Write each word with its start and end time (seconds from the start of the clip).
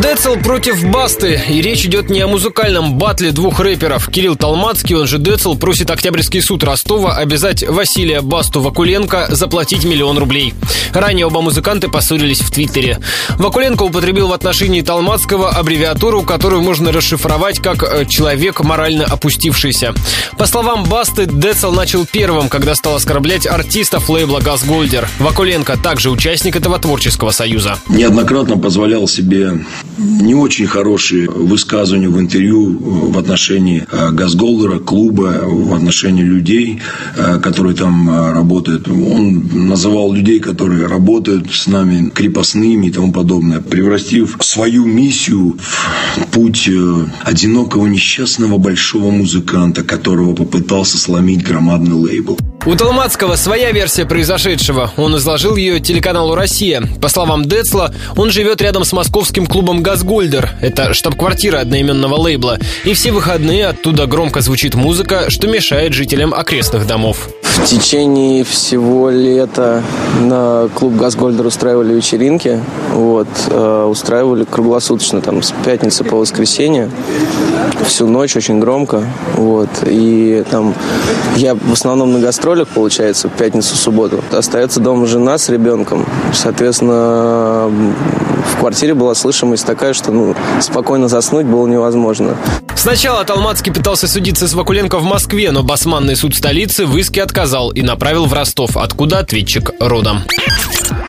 Децл 0.00 0.36
против 0.36 0.82
Басты. 0.90 1.38
И 1.50 1.60
речь 1.60 1.84
идет 1.84 2.08
не 2.08 2.20
о 2.20 2.26
музыкальном 2.26 2.96
батле 2.96 3.30
двух 3.30 3.60
рэперов. 3.60 4.08
Кирилл 4.08 4.36
Толмацкий, 4.36 4.96
он 4.96 5.06
же 5.06 5.18
Децл, 5.18 5.54
просит 5.54 5.90
Октябрьский 5.90 6.40
суд 6.40 6.64
Ростова 6.64 7.16
обязать 7.16 7.62
Василия 7.62 8.22
Басту 8.22 8.62
Вакуленко 8.62 9.26
заплатить 9.30 9.84
миллион 9.84 10.16
рублей. 10.16 10.54
Ранее 10.94 11.26
оба 11.26 11.42
музыканта 11.42 11.90
поссорились 11.90 12.40
в 12.40 12.50
Твиттере. 12.50 13.00
Вакуленко 13.36 13.82
употребил 13.82 14.28
в 14.28 14.32
отношении 14.32 14.80
Толмацкого 14.80 15.50
аббревиатуру, 15.50 16.22
которую 16.22 16.62
можно 16.62 16.90
расшифровать 16.90 17.60
как 17.60 17.82
э, 17.82 18.06
«человек 18.06 18.60
морально 18.60 19.04
опустившийся». 19.04 19.94
По 20.38 20.46
словам 20.46 20.84
Басты, 20.84 21.26
Децл 21.26 21.70
начал 21.70 22.06
первым, 22.06 22.48
когда 22.48 22.74
стал 22.74 22.94
оскорблять 22.94 23.46
артистов 23.46 24.08
лейбла 24.08 24.40
«Газгольдер». 24.40 25.06
Вакуленко 25.18 25.76
также 25.76 26.10
участник 26.10 26.56
этого 26.56 26.78
творческого 26.78 27.30
союза. 27.30 27.76
Неоднократно 27.88 28.56
позволял 28.56 29.06
себе 29.06 29.52
не 29.98 30.34
очень 30.34 30.66
хорошие 30.66 31.28
высказывания 31.28 32.08
в 32.08 32.18
интервью 32.18 32.78
в 33.10 33.18
отношении 33.18 33.86
э, 33.90 34.10
Газголдера, 34.10 34.78
клуба, 34.78 35.40
в 35.44 35.74
отношении 35.74 36.22
людей, 36.22 36.80
э, 37.16 37.38
которые 37.40 37.74
там 37.74 38.08
э, 38.08 38.32
работают. 38.32 38.88
Он 38.88 39.68
называл 39.68 40.12
людей, 40.12 40.40
которые 40.40 40.86
работают 40.86 41.52
с 41.52 41.66
нами 41.66 42.10
крепостными 42.10 42.86
и 42.86 42.90
тому 42.90 43.12
подобное, 43.12 43.60
превратив 43.60 44.38
свою 44.40 44.86
миссию 44.86 45.58
в 46.16 46.26
путь 46.30 46.68
одинокого 47.22 47.86
несчастного 47.86 48.58
большого 48.58 49.10
музыканта, 49.10 49.82
которого 49.82 50.34
попытался 50.34 50.98
сломить 50.98 51.44
громадный 51.44 51.94
лейбл. 51.94 52.38
У 52.64 52.76
Толмацкого 52.76 53.34
своя 53.34 53.72
версия 53.72 54.06
произошедшего. 54.06 54.92
Он 54.96 55.16
изложил 55.16 55.56
ее 55.56 55.80
телеканалу 55.80 56.36
«Россия». 56.36 56.80
По 57.00 57.08
словам 57.08 57.44
Децла, 57.44 57.92
он 58.16 58.30
живет 58.30 58.62
рядом 58.62 58.84
с 58.84 58.92
московским 58.92 59.46
клубом 59.46 59.82
«Газгольдер». 59.82 60.50
Это 60.60 60.94
штаб-квартира 60.94 61.58
одноименного 61.58 62.14
лейбла. 62.14 62.60
И 62.84 62.94
все 62.94 63.10
выходные 63.10 63.66
оттуда 63.66 64.06
громко 64.06 64.42
звучит 64.42 64.76
музыка, 64.76 65.24
что 65.28 65.48
мешает 65.48 65.92
жителям 65.92 66.32
окрестных 66.32 66.86
домов. 66.86 67.30
В 67.42 67.64
течение 67.64 68.44
всего 68.44 69.10
лета 69.10 69.82
на 70.20 70.68
клуб 70.72 70.94
«Газгольдер» 70.94 71.44
устраивали 71.44 71.94
вечеринки. 71.94 72.60
Вот, 72.92 73.26
э, 73.48 73.86
устраивали 73.90 74.44
круглосуточно, 74.44 75.20
там, 75.20 75.42
с 75.42 75.52
пятницы 75.64 76.04
по 76.04 76.16
воскресенье. 76.16 76.90
Всю 77.86 78.06
ночь 78.06 78.36
очень 78.36 78.60
громко. 78.60 79.04
Вот, 79.36 79.68
и 79.86 80.44
там 80.50 80.74
я 81.36 81.54
в 81.54 81.72
основном 81.72 82.12
на 82.12 82.20
гастролях, 82.20 82.68
получается, 82.68 83.28
в 83.28 83.32
пятницу, 83.32 83.76
субботу. 83.76 84.22
Остается 84.32 84.80
дома 84.80 85.06
жена 85.06 85.38
с 85.38 85.48
ребенком. 85.48 86.06
Соответственно, 86.32 87.70
в 88.52 88.58
квартире 88.58 88.94
была 88.94 89.14
слышимость 89.14 89.66
такая, 89.66 89.92
что 89.92 90.12
ну, 90.12 90.34
спокойно 90.60 91.08
заснуть 91.08 91.46
было 91.46 91.66
невозможно. 91.66 92.36
Сначала 92.74 93.24
Толмацкий 93.24 93.72
пытался 93.72 94.08
судиться 94.08 94.48
с 94.48 94.54
Вакуленко 94.54 94.98
в 94.98 95.04
Москве, 95.04 95.50
но 95.52 95.62
басманный 95.62 96.16
суд 96.16 96.34
столицы 96.34 96.86
в 96.86 96.96
иске 96.96 97.22
отказал 97.22 97.70
и 97.70 97.82
направил 97.82 98.26
в 98.26 98.32
Ростов, 98.32 98.76
откуда 98.76 99.20
ответчик 99.20 99.70
родом. 99.78 100.22